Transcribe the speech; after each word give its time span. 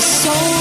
Soul 0.00 0.57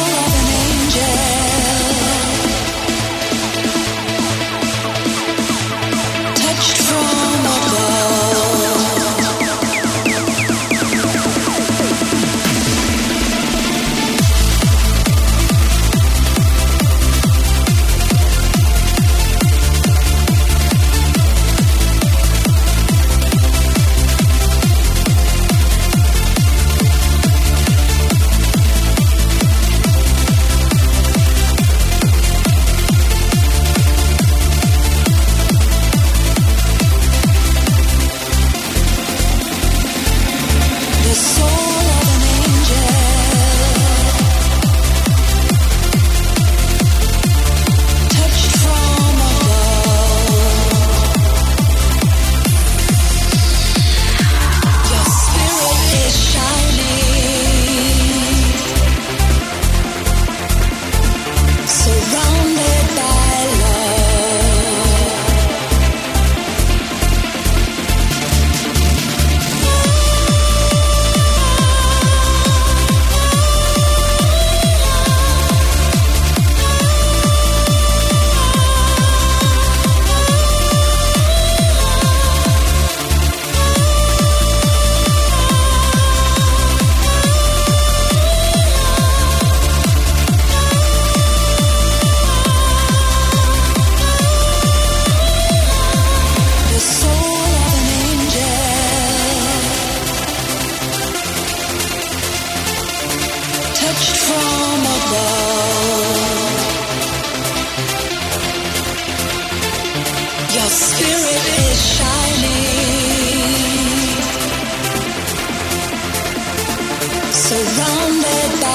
surrounded 117.47 118.51
by 118.61 118.66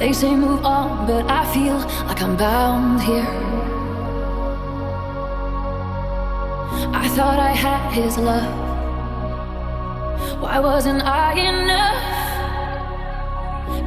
They 0.00 0.14
say 0.14 0.34
move 0.34 0.64
on, 0.64 1.06
but 1.06 1.30
I 1.30 1.44
feel 1.52 1.76
like 2.08 2.22
I'm 2.22 2.34
bound 2.34 3.02
here. 3.02 3.28
I 7.02 7.06
thought 7.08 7.38
I 7.38 7.52
had 7.52 7.92
his 7.92 8.16
love. 8.16 8.56
Why 10.40 10.58
wasn't 10.58 11.02
I 11.04 11.34
enough? 11.50 12.00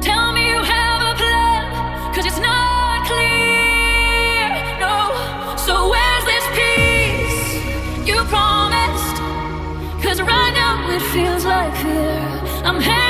Tell 0.04 0.32
me 0.32 0.46
you 0.52 0.62
have 0.62 1.00
a 1.02 1.14
plan, 1.18 2.14
cause 2.14 2.26
it's 2.26 2.38
not 2.38 3.04
clear. 3.10 4.54
No, 4.84 4.96
so 5.66 5.74
where's 5.92 6.24
this 6.30 6.46
peace 6.58 8.06
you 8.08 8.22
promised? 8.30 9.16
Cause 10.00 10.22
right 10.22 10.52
now 10.62 10.74
it 10.94 11.02
feels 11.12 11.44
like 11.44 11.74
fear. 11.82 12.22
I'm. 12.64 13.03